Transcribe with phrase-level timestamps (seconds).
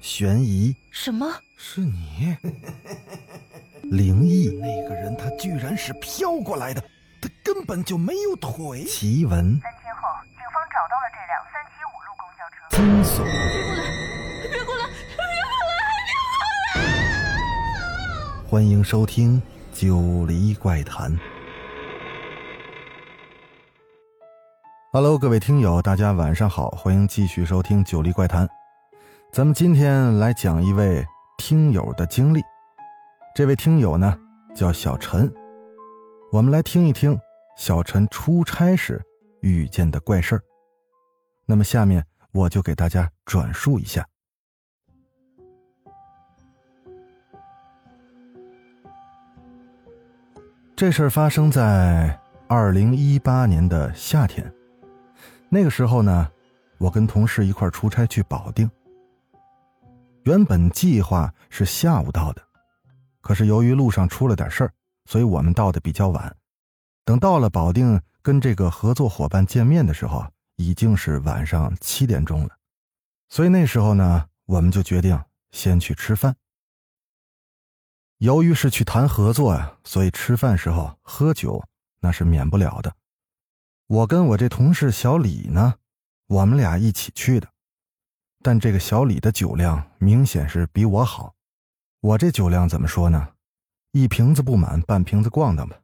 [0.00, 1.26] 悬疑，什么？
[1.58, 2.34] 是你？
[3.90, 6.80] 灵异，那个人他居然是飘过来的，
[7.20, 8.84] 他根本就没有腿。
[8.84, 12.56] 奇闻，三天后，警方找到了这辆三七五路公交车。
[12.76, 13.24] 惊悚，
[14.50, 14.86] 别过来！
[15.20, 15.76] 别过来！
[16.74, 16.82] 别过
[18.44, 18.48] 来！
[18.48, 19.42] 欢迎收听
[19.78, 21.12] 《九黎怪谈》。
[24.92, 28.46] Hello，各位听友，大家晚上好，欢迎继续收听《九黎怪谈》。
[29.32, 31.06] 咱们今天来讲一位
[31.38, 32.42] 听友的经历。
[33.32, 34.18] 这位听友呢
[34.56, 35.32] 叫小陈，
[36.32, 37.16] 我们来听一听
[37.56, 39.00] 小陈出差时
[39.40, 40.42] 遇见的怪事儿。
[41.46, 44.04] 那么下面我就给大家转述一下。
[50.74, 52.18] 这事儿发生在
[52.48, 54.52] 二零一八年的夏天，
[55.48, 56.28] 那个时候呢，
[56.78, 58.68] 我跟同事一块出差去保定。
[60.24, 62.42] 原本计划是下午到的，
[63.20, 64.72] 可是由于路上出了点事儿，
[65.06, 66.36] 所以我们到的比较晚。
[67.04, 72.50] 等到了保定跟这个合作伙伴见面的时候，已经是晚上七点钟了。
[73.30, 75.18] 所以那时候呢，我们就决定
[75.52, 76.36] 先去吃饭。
[78.18, 81.64] 由于是去谈合作呀，所以吃饭时候喝酒
[82.00, 82.94] 那是免不了的。
[83.86, 85.76] 我跟我这同事小李呢，
[86.26, 87.48] 我们俩一起去的。
[88.42, 91.34] 但这个小李的酒量明显是比我好，
[92.00, 93.34] 我这酒量怎么说呢？
[93.92, 95.78] 一瓶子不满，半瓶子逛荡吧。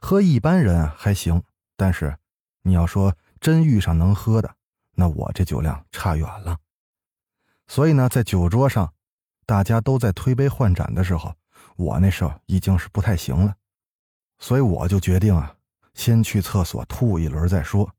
[0.00, 1.40] 喝一般人还行，
[1.76, 2.18] 但是
[2.62, 4.56] 你要说真遇上能喝的，
[4.96, 6.58] 那我这酒量差远了。
[7.68, 8.92] 所以呢，在酒桌上，
[9.46, 11.36] 大家都在推杯换盏的时候，
[11.76, 13.54] 我那时候已经是不太行了，
[14.40, 15.54] 所以我就决定啊，
[15.94, 17.94] 先去厕所吐一轮再说。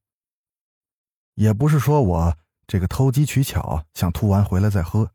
[1.35, 2.37] 也不是说我。
[2.69, 5.11] 这个偷机取巧，想吐完回来再喝，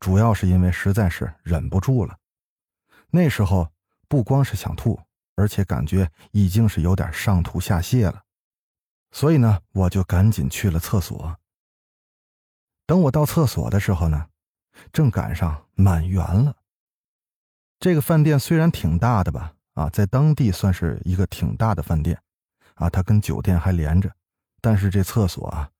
[0.00, 2.18] 主要是因为实在是忍不住了。
[3.10, 3.70] 那时候
[4.08, 5.00] 不光是想吐，
[5.36, 8.24] 而且感觉已经是有点上吐下泻了，
[9.12, 11.38] 所以呢，我就赶紧去了厕所。
[12.86, 14.26] 等我到厕所的时候呢，
[14.92, 16.56] 正赶上满员了。
[17.78, 22.20] 这个饭店虽然挺大的吧，啊，在当地算是一个挺大的饭店，
[22.74, 24.12] 啊，它跟酒店还连着，
[24.60, 25.70] 但是这厕所啊。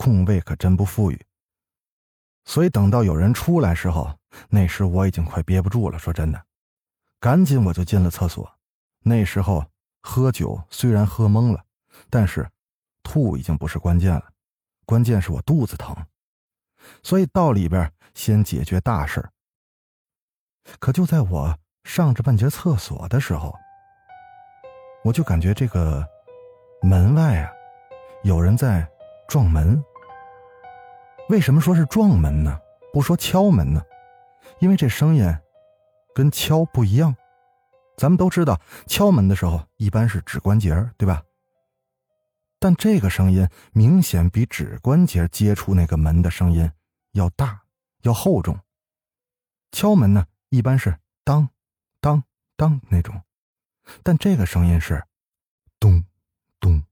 [0.00, 1.26] 空位可真不富裕，
[2.46, 4.16] 所以等到有人出来时候，
[4.48, 5.98] 那时我已经快憋不住了。
[5.98, 6.42] 说真的，
[7.20, 8.50] 赶紧我就进了厕所。
[9.00, 9.66] 那时候
[10.00, 11.62] 喝酒虽然喝懵了，
[12.08, 12.48] 但是
[13.02, 14.24] 吐已经不是关键了，
[14.86, 15.94] 关键是我肚子疼，
[17.02, 19.28] 所以到里边先解决大事
[20.78, 23.54] 可就在我上着半截厕所的时候，
[25.04, 26.02] 我就感觉这个
[26.80, 27.52] 门外啊，
[28.22, 28.90] 有人在
[29.28, 29.78] 撞门。
[31.30, 32.58] 为什么说是撞门呢？
[32.92, 33.80] 不说敲门呢？
[34.58, 35.24] 因为这声音
[36.12, 37.14] 跟敲不一样。
[37.96, 41.22] 咱们都知道，敲门的时候一般是指关节，对吧？
[42.58, 46.68] 但这个声音明显比指关节接触那个门的声音
[47.12, 47.62] 要大、
[48.02, 48.58] 要厚重。
[49.70, 51.48] 敲门呢，一般是当、
[52.00, 52.24] 当、
[52.56, 53.22] 当那种，
[54.02, 55.00] 但这个声音是
[55.78, 56.04] 咚、
[56.58, 56.82] 咚、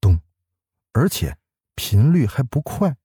[0.00, 0.20] 咚，
[0.92, 1.36] 而且
[1.76, 2.96] 频率还不快。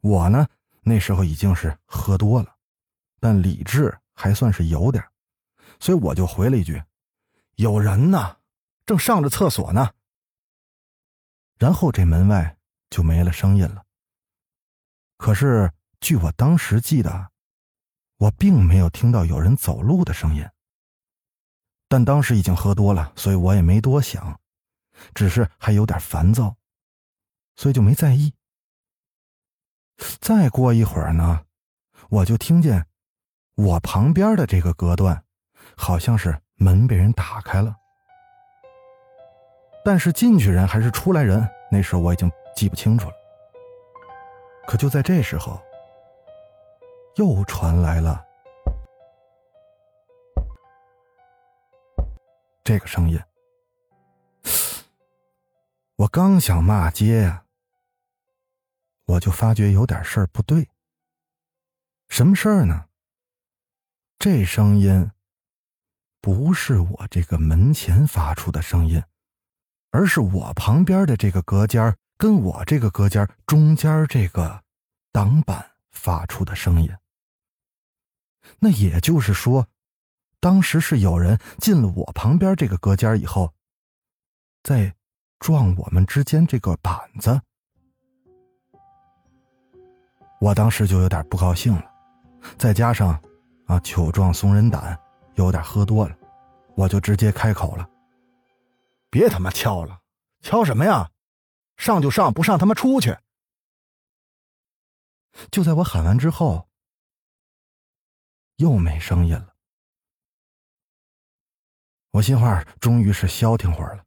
[0.00, 0.48] 我呢，
[0.82, 2.56] 那时候已经是喝多了，
[3.18, 5.04] 但理智还算是有点，
[5.78, 6.82] 所以我就回了一句
[7.56, 8.38] ：“有人呢，
[8.86, 9.90] 正上着厕所呢。”
[11.58, 12.56] 然后这门外
[12.88, 13.84] 就没了声音了。
[15.18, 17.30] 可是据我当时记得，
[18.16, 20.48] 我并没有听到有人走路的声音。
[21.88, 24.40] 但当时已经喝多了，所以我也没多想，
[25.12, 26.56] 只是还有点烦躁，
[27.56, 28.32] 所以就没在意。
[30.20, 31.42] 再过一会儿呢，
[32.08, 32.86] 我就听见
[33.56, 35.24] 我旁边的这个隔断，
[35.76, 37.76] 好像是门被人打开了。
[39.84, 43.14] 但是进去人还是出来人，那时候我已经记不清楚了。
[44.66, 45.60] 可就在这时候，
[47.16, 48.24] 又传来了
[52.62, 53.20] 这个声音。
[55.96, 57.44] 我刚想骂街呀。
[59.10, 60.68] 我就发觉有点事儿不对。
[62.08, 62.86] 什么事儿呢？
[64.18, 65.10] 这声音
[66.20, 69.02] 不是我这个门前发出的声音，
[69.90, 74.62] 而是我旁边的这个隔间跟我这个隔间中间这个
[75.10, 76.94] 挡板发出的声音。
[78.58, 79.66] 那也就是说，
[80.38, 83.54] 当时是有人进了我旁边这个隔间以后，
[84.62, 84.94] 在
[85.38, 87.42] 撞我们之间这个板子。
[90.40, 91.84] 我当时就有点不高兴了，
[92.58, 93.10] 再加上
[93.66, 94.98] 啊酒壮怂人胆，
[95.34, 96.16] 有点喝多了，
[96.74, 97.86] 我就直接开口了
[99.10, 100.00] ：“别他妈敲了，
[100.40, 101.10] 敲什么呀？
[101.76, 103.14] 上就上，不上他妈出去！”
[105.52, 106.66] 就在我喊完之后，
[108.56, 109.54] 又没声音了。
[112.12, 114.04] 我心话终于是消停会儿了，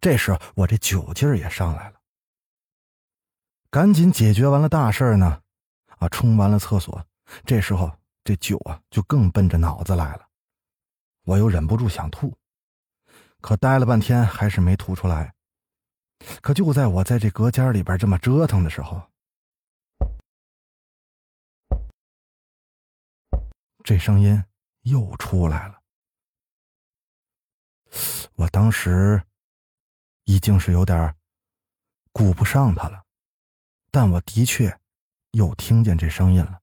[0.00, 2.00] 这时我这酒劲儿也上来了，
[3.70, 5.40] 赶紧解决完了大事呢，
[6.00, 7.06] 啊，冲完了厕所，
[7.44, 7.94] 这时候
[8.24, 10.26] 这酒啊就更奔着脑子来了，
[11.24, 12.36] 我又忍不住想吐，
[13.42, 15.34] 可待了半天还是没吐出来。
[16.40, 19.10] 可就在我在这隔间里边这么折腾的时候，
[23.84, 24.42] 这声音
[24.82, 25.82] 又出来了。
[28.36, 29.22] 我当时
[30.24, 31.14] 已经是有点
[32.10, 33.04] 顾不上他了，
[33.90, 34.79] 但我的确
[35.32, 36.60] 又听见这声音了。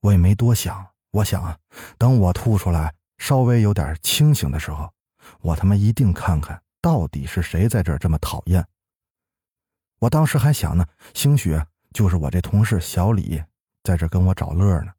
[0.00, 1.58] 我也没多想，我想啊，
[1.98, 4.92] 等我吐出来稍微有点清醒的时候，
[5.40, 8.66] 我他妈一定看看到底是谁在这儿这么讨厌。
[9.98, 11.60] 我当时还想呢，兴许
[11.92, 13.42] 就是我这同事小李
[13.82, 14.92] 在这跟我找乐呢。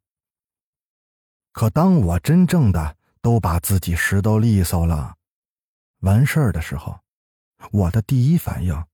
[1.52, 5.16] 可当我真正的都把自己拾掇利索了。
[6.00, 7.00] 完事儿的时候，
[7.70, 8.84] 我的第一反应，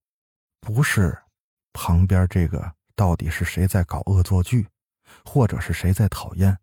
[0.61, 1.17] 不是
[1.73, 4.67] 旁边这个到底是谁在搞恶作剧，
[5.25, 6.59] 或者是谁在讨厌，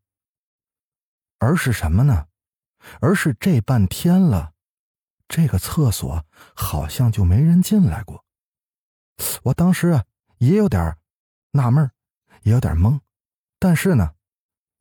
[1.39, 2.27] 而是什么呢？
[2.99, 4.51] 而是这半天了，
[5.29, 8.25] 这个厕所好像就没人进来过。
[9.43, 10.03] 我当时啊
[10.39, 10.97] 也有点
[11.51, 11.89] 纳闷
[12.41, 12.99] 也有点懵，
[13.57, 14.15] 但是呢，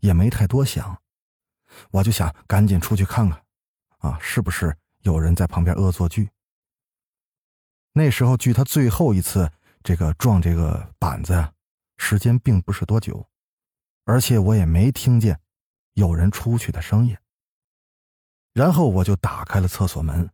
[0.00, 1.00] 也没太多想，
[1.92, 3.44] 我就想赶紧出去看看，
[3.98, 4.76] 啊，是不是？
[5.02, 6.30] 有人在旁边恶作剧。
[7.92, 9.52] 那时候，距他最后一次
[9.84, 11.52] 这个撞这个板子呀，
[11.98, 13.28] 时间并不是多久，
[14.04, 15.38] 而且我也没听见
[15.92, 17.14] 有人出去的声音。
[18.54, 20.30] 然后我就打开了厕所门，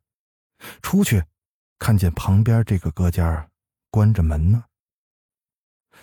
[0.83, 1.25] 出去，
[1.81, 3.51] 看见旁边这个隔间
[3.91, 4.67] 关着门呢。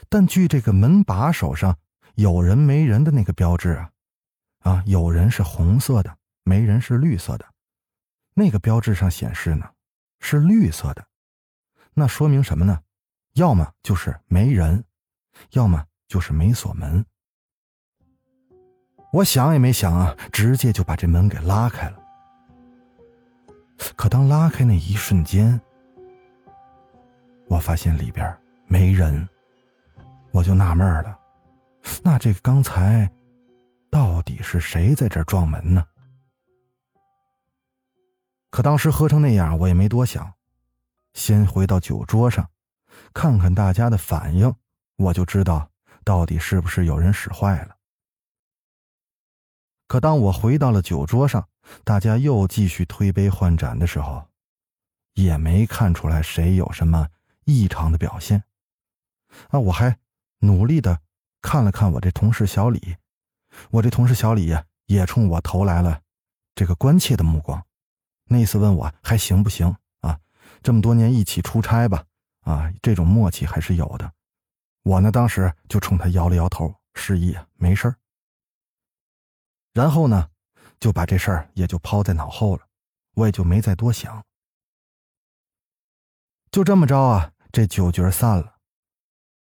[0.10, 1.80] 但据这个门把手上
[2.16, 3.92] 有人没人的那个标志啊，
[4.60, 7.46] 啊，有人是红色的，没人是绿色的。
[8.34, 9.72] 那个标志上显示呢，
[10.20, 11.08] 是绿色的，
[11.94, 12.84] 那说明什么呢？
[13.38, 14.84] 要么就是没人，
[15.52, 17.06] 要么就是没锁门。
[19.14, 22.00] 我想也没想啊，直接就把这门给拉开了。
[23.96, 25.62] 可当拉开那一瞬间，
[27.48, 28.36] 我发现里边
[28.66, 29.30] 没人，
[30.32, 31.20] 我就纳闷了，
[32.04, 33.08] 那这个刚才
[33.92, 35.86] 到底是谁在这撞门呢？
[38.50, 40.34] 可当时喝成那样，我也没多想，
[41.14, 42.50] 先回到酒桌上，
[43.14, 44.54] 看看大家的反应，
[44.98, 45.70] 我就知道
[46.04, 47.76] 到底是不是有人使坏了。
[49.88, 51.48] 可当我回到了酒桌上，
[51.84, 54.28] 大家又继续推杯换盏的时候，
[55.14, 57.08] 也没看出来谁有什么
[57.46, 58.44] 异常的表现。
[59.50, 59.98] 啊，我还
[60.40, 61.00] 努力的
[61.42, 62.98] 看了看我这同事小李，
[63.72, 66.02] 我这同事小李呀也冲我投来了
[66.54, 67.64] 这个关切的目光。
[68.26, 70.20] 那次问我还行不行啊？
[70.62, 72.04] 这么多年一起出差吧，
[72.48, 74.10] 啊，这种默契还是有的。
[74.84, 77.94] 我呢，当时就冲他摇了摇头，示意没事
[79.74, 80.30] 然后呢，
[80.80, 82.66] 就把这事儿也就抛在脑后了，
[83.16, 84.24] 我也就没再多想。
[86.50, 88.60] 就这么着啊，这酒局散了。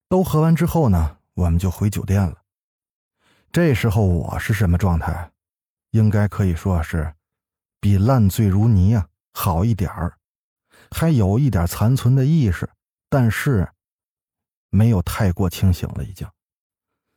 [0.08, 2.42] 都喝完之后呢，我们就回酒店了。
[3.52, 5.30] 这时候我是什么状态？
[5.92, 7.14] 应该可以说是。
[7.80, 10.18] 比烂醉如泥啊好一点儿，
[10.90, 12.68] 还有一点残存的意识，
[13.10, 13.68] 但是
[14.70, 16.26] 没有太过清醒了，已经。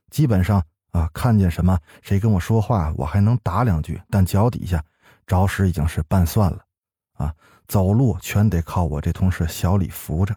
[0.09, 4.83] 基本上啊，看见什么谁跟我说话，我还能打两句，但脚底下
[5.25, 6.65] 着实已经是拌蒜了，
[7.13, 7.33] 啊，
[7.67, 10.35] 走路全得靠我这同事小李扶着。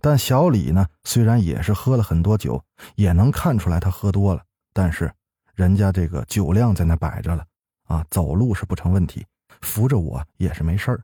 [0.00, 2.62] 但小李呢，虽然也是喝了很多酒，
[2.96, 5.10] 也能看出来他喝多了，但是
[5.54, 7.46] 人家这个酒量在那摆着了，
[7.84, 9.24] 啊，走路是不成问题。
[9.60, 11.02] 扶着我也是没事儿。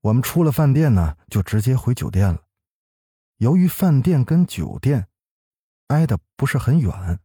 [0.00, 2.40] 我们出了饭店呢，就直接回酒店了。
[3.38, 5.08] 由于饭店跟酒店
[5.88, 7.20] 挨得不是很远，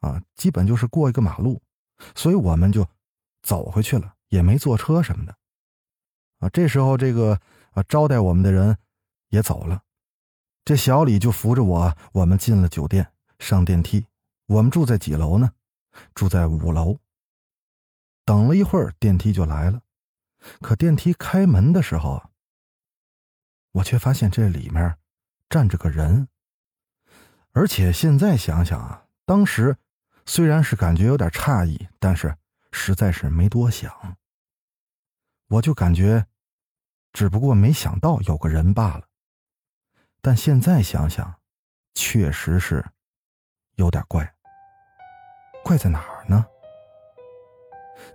[0.00, 1.60] 啊，基本就是过一个马路，
[2.14, 2.88] 所以我们就
[3.42, 5.36] 走回去了，也没坐车什么的。
[6.38, 7.40] 啊，这时候这个
[7.72, 8.78] 啊招待我们的人
[9.28, 9.82] 也走了，
[10.64, 14.06] 这小李就扶着我，我们进了酒店，上电梯。
[14.46, 15.52] 我们住在几楼呢？
[16.14, 16.98] 住在五楼。
[18.24, 19.82] 等了一会儿，电梯就来了。
[20.60, 22.30] 可电梯开门的时候，
[23.72, 24.96] 我却发现这里面
[25.50, 26.26] 站着个人。
[27.52, 29.76] 而且现在想想啊，当时
[30.24, 32.34] 虽然是感觉有点诧异，但是
[32.70, 34.16] 实在是没多想。
[35.48, 36.24] 我就感觉，
[37.12, 39.02] 只不过没想到有个人罢了。
[40.22, 41.34] 但现在想想，
[41.94, 42.84] 确实是
[43.74, 44.32] 有点怪。
[45.64, 46.46] 怪在哪儿呢？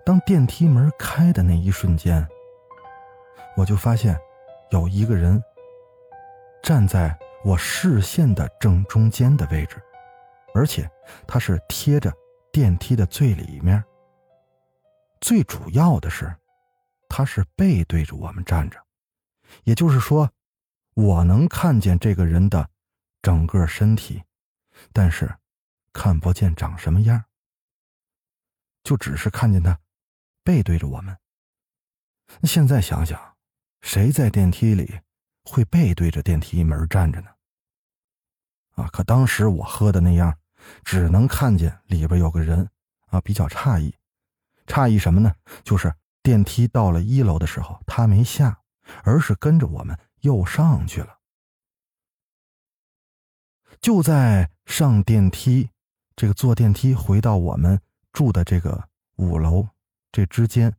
[0.05, 2.25] 当电梯门开的那一瞬间，
[3.57, 4.17] 我就发现
[4.71, 5.43] 有一个人
[6.63, 9.81] 站在我视线的正中间的位置，
[10.55, 10.89] 而且
[11.27, 12.11] 他是贴着
[12.51, 13.81] 电梯的最里面。
[15.21, 16.35] 最主要的是。
[17.07, 18.83] 他是背对着我们站着，
[19.63, 20.29] 也就是说，
[20.95, 22.67] 我能看见这个人的
[23.21, 24.21] 整个身体，
[24.91, 25.33] 但是
[25.93, 27.23] 看不见长什么样，
[28.83, 29.79] 就只是看见他
[30.43, 31.15] 背对着我们。
[32.43, 33.37] 现在想想，
[33.81, 34.99] 谁在电梯里
[35.45, 37.34] 会背对着电梯门站着呢？
[38.75, 38.87] 啊！
[38.93, 40.37] 可当时我喝的那样，
[40.83, 42.69] 只能看见里边有个人
[43.07, 43.93] 啊，比较诧异。
[44.67, 45.33] 诧异什么呢？
[45.63, 45.93] 就是。
[46.25, 48.59] 电梯到了一楼的时候，他没下，
[49.03, 51.19] 而是跟着我们又上去了。
[53.79, 55.69] 就在上电梯，
[56.15, 57.79] 这个坐电梯回到我们
[58.11, 59.69] 住的这个五楼
[60.11, 60.75] 这之间，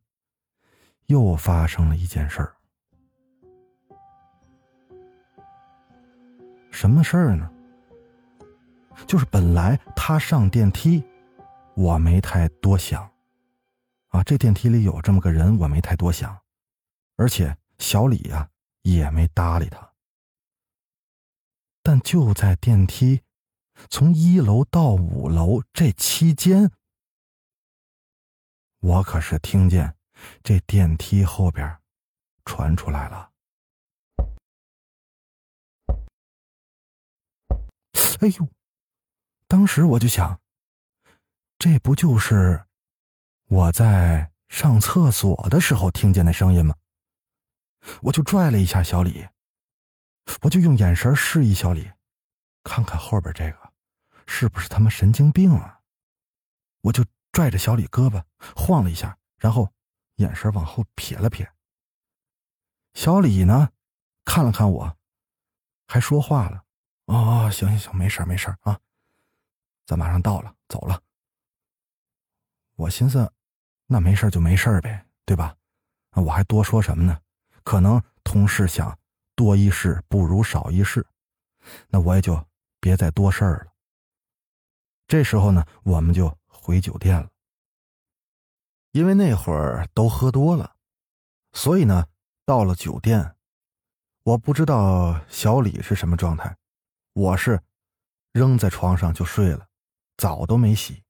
[1.05, 2.53] 又发生了一件事儿。
[6.71, 7.49] 什么事儿呢？
[9.05, 11.03] 就是本来他上电梯，
[11.75, 13.03] 我没太多想。
[14.09, 16.39] 啊，这电梯里有这么个人，我没太多想，
[17.17, 18.49] 而且小李呀
[18.83, 19.93] 也没搭理他。
[21.83, 23.21] 但就在电梯
[23.89, 26.71] 从一楼到五楼这期间，
[28.79, 29.95] 我可是听见
[30.41, 31.77] 这电梯后边
[32.45, 33.31] 传出来了。
[38.19, 38.56] 哎呦！
[39.47, 40.39] 当时我就想，
[41.57, 42.65] 这不就是……
[43.49, 46.75] 我在上厕所的时候听见的声音吗？
[48.01, 49.25] 我就拽了一下小李，
[50.41, 51.89] 我就用眼神示意小李，
[52.63, 53.73] 看看后边这个
[54.25, 55.79] 是不是他妈神经病啊？
[56.81, 58.21] 我就拽着小李胳膊
[58.53, 59.71] 晃了一下，然后
[60.15, 61.49] 眼神往后撇了撇。
[62.95, 63.71] 小李呢，
[64.25, 64.97] 看了看我，
[65.87, 66.65] 还说话了
[67.07, 68.77] ：“哦，行行行，没事没事啊，
[69.87, 71.01] 咱马上到了，走了。”
[72.77, 73.33] 我寻思。
[73.89, 75.55] 那没事就没事呗，对吧？
[76.11, 77.17] 我还多说什么呢？
[77.63, 78.99] 可能同事想
[79.33, 81.07] 多一事不如少一事，
[81.87, 82.45] 那我也就
[82.81, 83.71] 别再多事儿了。
[85.07, 87.29] 这时候呢，我们就回酒店了。
[88.91, 90.75] 因为那会儿都喝多了，
[91.53, 92.05] 所以呢，
[92.43, 93.37] 到了酒店，
[94.23, 96.57] 我不知道小李是什么状态，
[97.13, 97.61] 我是
[98.33, 99.65] 扔在床上就睡了，
[100.17, 101.03] 澡都没洗。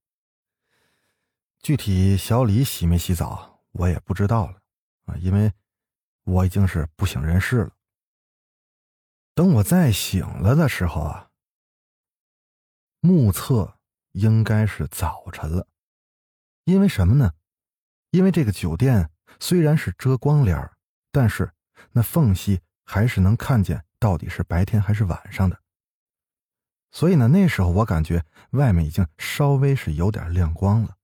[1.60, 4.62] 具体小李洗没洗澡，我也不知道了
[5.06, 5.52] 啊，因为
[6.24, 7.72] 我已经是不省人事了。
[9.34, 11.30] 等我再醒了的时候啊，
[13.00, 13.80] 目测
[14.12, 15.68] 应该是早晨了。
[16.66, 17.34] 因为什么呢？
[18.12, 19.10] 因为这个酒店
[19.40, 20.72] 虽然是遮光帘
[21.12, 21.52] 但是
[21.92, 25.62] 那缝隙还是能看见到底是白天还是晚上的。
[26.92, 30.96] 所以呢，那时候我感觉外面已经稍微是有点亮光了。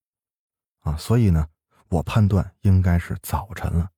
[0.79, 1.47] 啊，所以呢，
[1.87, 3.89] 我判断应该是早晨了，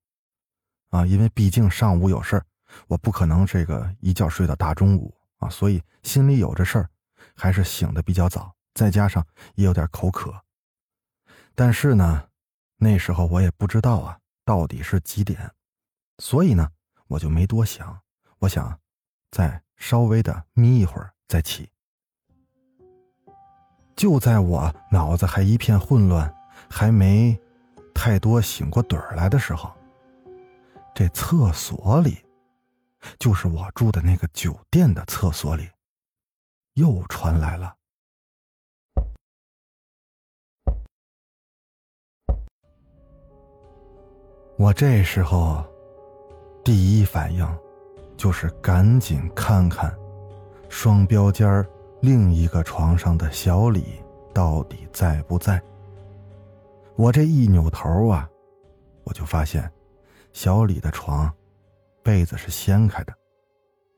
[0.90, 2.46] 啊，因为毕竟上午有事儿，
[2.86, 6.88] 我不可能这个一觉睡到大中午啊，所以心里有这事儿，
[7.34, 10.44] 还是醒的比较早，再加上也有点口渴。
[11.56, 12.28] 但是呢，
[12.76, 15.50] 那时候我也不知道啊，到底是几点，
[16.18, 16.70] 所以呢，
[17.08, 18.00] 我就没多想，
[18.38, 18.78] 我想
[19.32, 21.68] 再稍微的眯一会儿再起。
[23.96, 26.32] 就在我脑子还一片混乱。
[26.68, 27.38] 还没
[27.94, 29.72] 太多醒过盹儿来的时候，
[30.92, 32.18] 这厕所里，
[33.20, 35.68] 就是我住的那个酒店的厕所里，
[36.74, 37.72] 又传来了。
[44.58, 45.64] 我这时候
[46.64, 47.46] 第一反应
[48.16, 49.96] 就是赶紧看看
[50.68, 51.64] 双标间儿
[52.00, 54.02] 另一个床上的小李
[54.34, 55.60] 到底在不在。
[56.94, 58.28] 我这一扭头啊，
[59.04, 59.70] 我就发现
[60.32, 61.34] 小李的床
[62.02, 63.14] 被子是掀开的，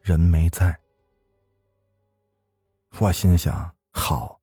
[0.00, 0.76] 人没在。
[2.98, 4.40] 我心想：好，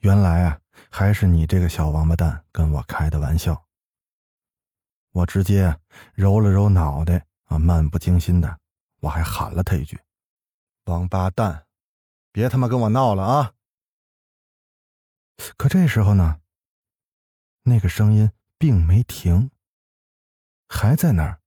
[0.00, 0.58] 原来啊，
[0.90, 3.60] 还是你这个小王八蛋跟我开的玩笑。
[5.12, 5.74] 我直接
[6.14, 8.58] 揉了揉脑袋啊，漫不经心的，
[9.00, 9.98] 我还喊了他一句
[10.86, 11.64] ：“王八蛋。”
[12.32, 13.54] 别他妈跟我闹了啊！
[15.56, 16.40] 可这时候呢，
[17.62, 19.50] 那个声音并没停，
[20.68, 21.40] 还在那儿，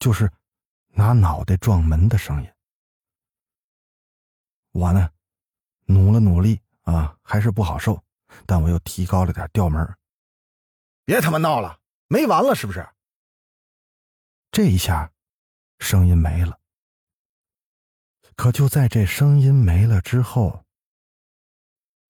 [0.00, 0.32] 就是
[0.88, 2.52] 拿脑袋撞门的声音。
[4.72, 5.12] 我呢，
[5.86, 8.02] 努了努力啊，还是不好受，
[8.46, 9.96] 但我又提高了点调门。
[11.04, 12.84] 别他妈闹了，没完了是不是？
[14.50, 15.12] 这一下，
[15.78, 16.58] 声音没了。
[18.36, 20.64] 可就在这声音没了之后，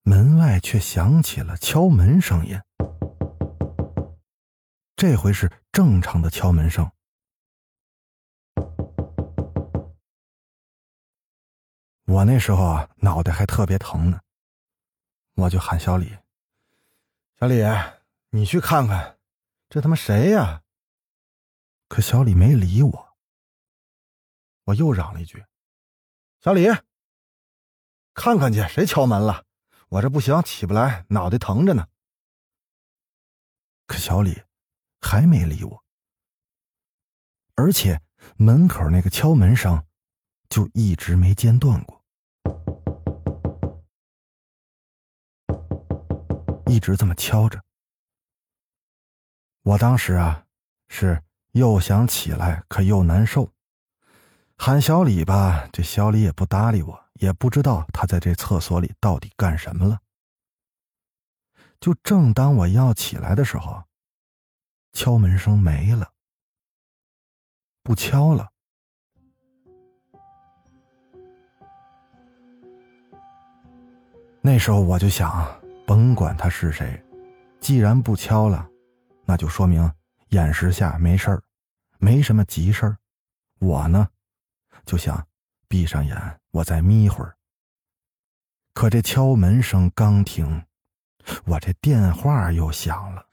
[0.02, 2.61] 门外却响起了敲门声音。
[4.97, 6.90] 这回是正常的敲门声。
[12.06, 14.21] 我那时候啊，脑袋还特别疼呢，
[15.35, 16.16] 我就喊小李
[17.40, 17.62] ：“小李，
[18.30, 19.18] 你去看看，
[19.68, 20.62] 这他妈谁呀？”
[21.88, 23.03] 可小李没理我。
[24.64, 25.44] 我又嚷了一句
[26.40, 26.66] ：“小李，
[28.14, 29.44] 看看去，谁敲门了？
[29.88, 31.87] 我这不行，起不来，脑袋疼着呢。”
[33.87, 34.42] 可小李
[35.00, 35.85] 还没理我，
[37.54, 38.00] 而且
[38.37, 39.87] 门口那个敲门声
[40.49, 42.02] 就一直没间断过，
[46.66, 47.62] 一直这么敲着。
[49.62, 50.47] 我当时啊，
[50.88, 53.53] 是又想起来，可又难受。
[54.56, 60.00] 喊小李吧，这小李也不搭理我，也不知道他在这厕所里到底干什么了。
[61.80, 63.84] 就正当我要起来的时候，
[64.92, 66.12] 敲门声没了，
[67.82, 68.49] 不敲了。
[74.40, 75.46] 那时候我就想，
[75.87, 77.02] 甭管他是谁，
[77.61, 78.66] 既然不敲了，
[79.26, 79.92] 那就说明
[80.28, 81.42] 眼时下没事儿，
[81.99, 82.96] 没什么急事儿。
[83.58, 84.08] 我呢？
[84.85, 85.26] 就想
[85.69, 87.37] 闭上眼，我再眯会儿。
[88.75, 90.64] 可这敲门声刚停，
[91.44, 93.27] 我这电话又响了。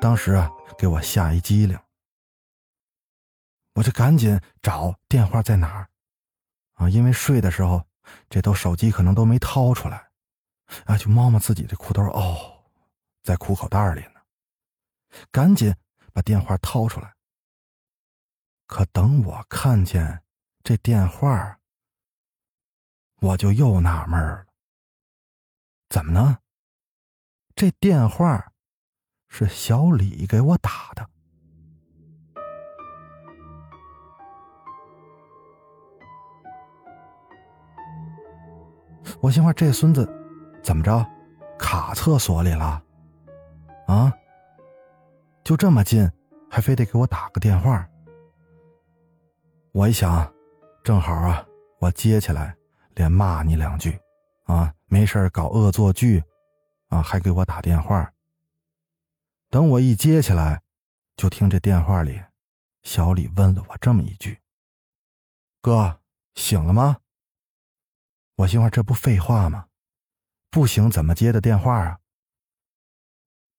[0.00, 1.78] 当时啊，给我吓一激灵，
[3.74, 5.88] 我就赶紧找电话在哪儿
[6.74, 6.88] 啊？
[6.90, 7.82] 因为睡的时候，
[8.28, 10.10] 这都手机可能都没掏出来，
[10.84, 12.36] 啊，就摸摸自己的裤兜，哦，
[13.22, 14.04] 在裤口袋里。
[15.30, 15.74] 赶紧
[16.12, 17.14] 把电话掏出来。
[18.66, 20.22] 可等我看见
[20.62, 21.58] 这电话，
[23.20, 24.46] 我就又纳闷了。
[25.88, 26.38] 怎么呢？
[27.54, 28.52] 这电话
[29.28, 31.08] 是小李给我打的。
[39.20, 40.04] 我心话，这孙子
[40.62, 41.06] 怎么着，
[41.58, 42.82] 卡厕所里了？
[43.86, 44.12] 啊？
[45.44, 46.10] 就这么近，
[46.50, 47.86] 还非得给我打个电话。
[49.72, 50.32] 我一想，
[50.82, 51.46] 正好啊，
[51.78, 52.56] 我接起来，
[52.94, 54.00] 连骂你两句，
[54.44, 56.24] 啊，没事搞恶作剧，
[56.88, 58.10] 啊，还给我打电话。
[59.50, 60.62] 等我一接起来，
[61.14, 62.22] 就听这电话里，
[62.82, 64.40] 小李问了我这么一句
[65.60, 66.00] ：“哥，
[66.34, 67.00] 醒了吗？”
[68.36, 69.66] 我心话，这不废话吗？
[70.50, 72.00] 不醒怎么接的电话啊？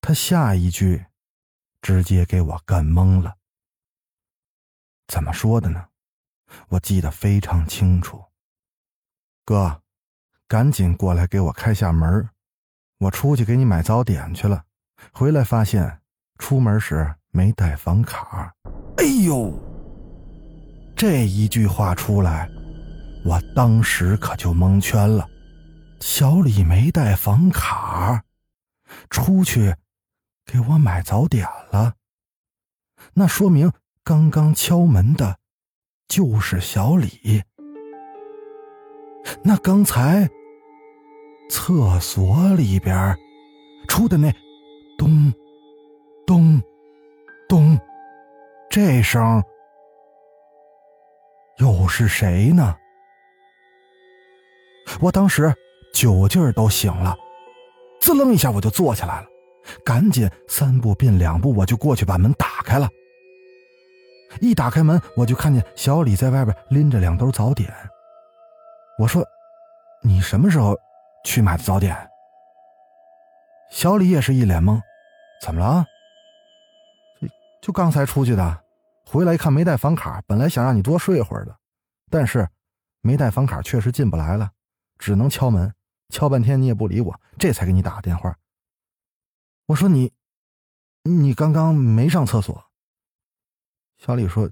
[0.02, 1.06] 他下一句。
[1.86, 3.36] 直接给我干懵了。
[5.06, 5.86] 怎么说的呢？
[6.69, 8.26] 我记得非常清楚。
[9.45, 9.84] 哥，
[10.48, 12.28] 赶紧过来给我开下门
[12.98, 14.63] 我出去给你买早点去了。
[15.12, 16.02] 回来发现
[16.39, 18.52] 出门时没带房卡。
[18.98, 19.54] 哎呦！
[20.95, 22.50] 这一句话出来，
[23.24, 25.30] 我当时可就蒙圈了。
[26.00, 28.24] 小李没带房卡，
[29.12, 29.76] 出去。
[30.45, 31.95] 给我买早点了，
[33.13, 33.71] 那说明
[34.03, 35.38] 刚刚敲门的，
[36.08, 37.43] 就是小李。
[39.43, 40.29] 那刚才
[41.49, 43.17] 厕所里边
[43.88, 44.31] 出的那
[44.97, 45.34] 咚
[46.27, 46.62] 咚
[47.49, 47.77] 咚
[48.69, 49.43] 这声，
[51.58, 52.75] 又是谁呢？
[55.01, 55.53] 我当时
[55.91, 57.17] 酒劲儿都醒了，
[57.99, 59.27] 滋楞一下我就坐起来了。
[59.84, 62.88] 赶紧三步并两步，我就过去把门打开了。
[64.41, 67.73] 一打开门，我就看见小李在外边拎着两兜早点。
[68.99, 69.25] 我说
[70.04, 70.75] ：“你什么时候
[71.23, 71.95] 去买的早点？”
[73.71, 74.80] 小李也是一脸懵
[75.41, 75.86] ：“怎么了？
[77.62, 78.62] 就刚才出去的，
[79.06, 81.56] 回来一看没带房卡，本来想让你多睡会儿的，
[82.10, 82.47] 但是
[83.01, 84.51] 没带房卡确实进不来了，
[84.97, 85.73] 只能敲门。
[86.10, 88.36] 敲半天你也不理我，这才给你打个电话。”
[89.67, 90.13] 我说你，
[91.04, 92.65] 你刚刚没上厕所？”
[93.97, 94.49] 小李说：“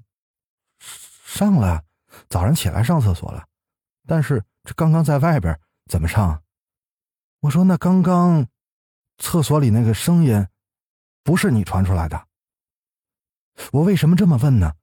[0.78, 1.84] 上了，
[2.28, 3.46] 早上起来上厕所了，
[4.06, 6.42] 但是这刚刚在外边怎么上？”
[7.40, 8.46] 我说：“那刚刚
[9.18, 10.48] 厕所里那个声音，
[11.22, 12.26] 不是你传出来的。”
[13.70, 14.74] 我为什么这么问呢？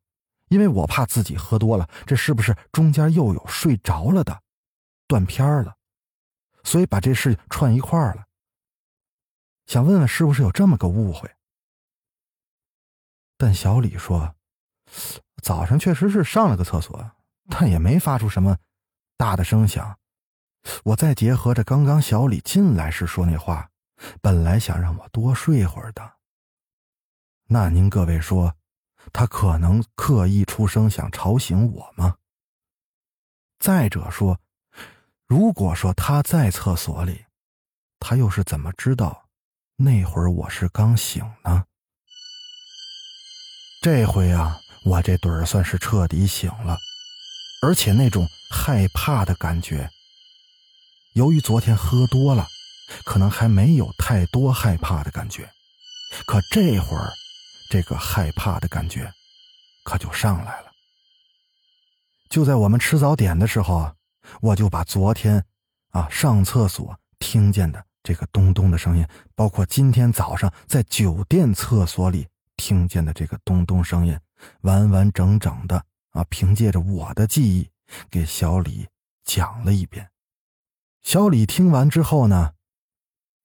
[0.47, 4.41] 因为我怕自己喝多了，这是不是中间又有睡着了的，
[5.07, 5.75] 断片了，
[6.63, 8.25] 所以把这事串一块了。
[9.71, 11.33] 想问问是不是有这么个误会？
[13.37, 14.35] 但小李说，
[15.41, 17.09] 早上确实是上了个厕所，
[17.47, 18.57] 但也没发出什么
[19.15, 19.97] 大的声响。
[20.83, 23.71] 我再结合着刚刚小李进来时说那话，
[24.21, 26.17] 本来想让我多睡会儿的。
[27.47, 28.53] 那您各位说？
[29.13, 32.17] 他可能刻意出声想吵醒我吗？
[33.57, 34.37] 再者说，
[35.27, 37.27] 如果说他在厕所里，
[37.99, 39.20] 他又是怎么知道
[39.83, 41.65] 那会儿我是刚醒呢？
[43.81, 46.77] 这回啊，我这盹儿算是彻底醒了，
[47.63, 49.89] 而且那种害怕的感觉，
[51.13, 52.47] 由于昨天喝多了，
[53.03, 55.49] 可能还没有太多害怕的感觉，
[56.27, 57.11] 可这会儿。
[57.71, 59.09] 这个害怕的感觉，
[59.85, 60.71] 可就上来了。
[62.29, 63.95] 就在我们吃早点的时候啊，
[64.41, 65.45] 我就把昨天，
[65.91, 74.19] 啊上厕所听见的这个咚咚的声音，包括今天早上在酒店厕所里听见的这个咚咚声音，
[74.61, 77.69] 完完整整的啊，凭借着我的记忆
[78.09, 78.87] 给小李
[79.23, 80.09] 讲了一遍。
[81.01, 82.53] 小李听完之后呢，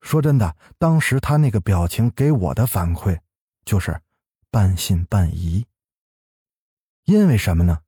[0.00, 3.20] 说真的，当时他那个表情给我的反馈
[3.64, 4.00] 就是。
[4.48, 5.66] 半信半疑，
[7.04, 7.80] 因为什么呢？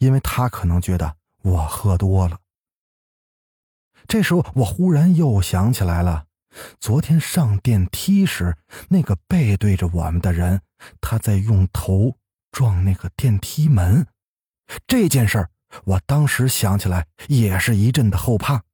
[0.00, 2.40] 因为他可能觉得我喝多了。
[4.10, 6.24] 这时候，我忽然又想起来了，
[6.80, 8.56] 昨天上电梯时，
[8.88, 10.62] 那个背对着我们的人，
[11.00, 12.16] 他在用头
[12.50, 14.08] 撞那个电梯门。
[14.88, 15.50] 这件事儿，
[15.84, 18.64] 我当时想起来也是一阵的后怕，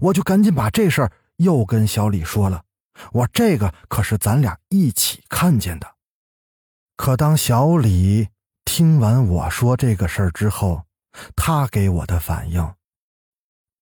[0.00, 2.64] 我就赶紧把这事儿又跟小李说了。
[3.12, 5.94] 我这个可是咱俩一起看见的。
[6.96, 8.26] 可当小李
[8.64, 10.86] 听完我说这个事儿之后，
[11.36, 12.74] 他给我的反应，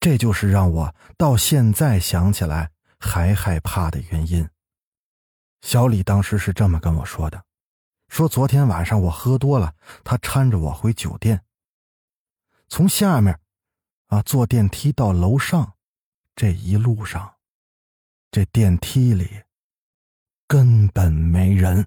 [0.01, 4.49] 这就是让我到现在想起来还害怕的原因。
[5.61, 7.45] 小李当时是这么跟我说的
[8.09, 11.43] ：“说昨天晚上我喝多了，他搀着我回酒店，
[12.69, 13.41] 从下面，
[14.07, 15.75] 啊坐电梯到楼上，
[16.37, 17.35] 这一路上，
[18.31, 19.43] 这电梯里
[20.47, 21.85] 根本没人。”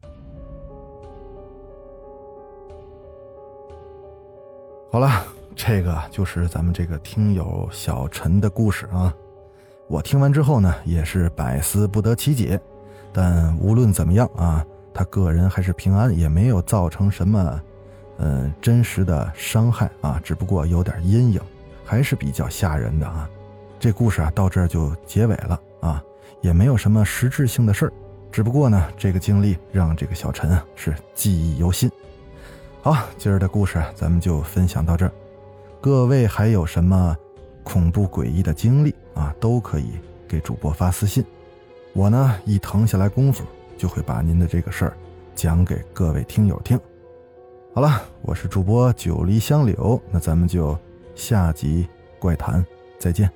[4.92, 9.14] 好了，这个就是咱们这个听友小陈的故事啊。
[9.88, 12.60] 我听完之后呢，也是百思不得其解。
[13.14, 17.62] 但无论怎么样啊，他个人还是平安，也没有造成什么，
[18.20, 20.20] 嗯，真实的伤害啊。
[20.24, 21.42] 只不过有点阴影，
[21.84, 23.30] 还是比较吓人的啊。
[23.80, 26.02] 这故事啊，到这儿就结尾了啊，
[26.40, 27.94] 也没有什么实质性的事儿。
[28.32, 31.92] 只不过呢，这个经历让这个小陈啊是记忆犹新。
[32.82, 35.12] 好，今儿的故事咱们就分享到这儿。
[35.82, 37.18] 各位还有什么
[37.64, 39.94] 恐怖诡异的经历啊，都可以
[40.28, 41.26] 给主播发私信。
[41.94, 43.44] 我呢，一腾下来功夫，
[43.80, 44.98] 就会把您的这个事儿
[45.34, 46.80] 讲给各位听友听。
[47.74, 50.78] 好了，我是主播九黎香柳，那咱们就
[51.16, 51.88] 下集
[52.20, 52.64] 怪谈
[53.00, 53.28] 再见。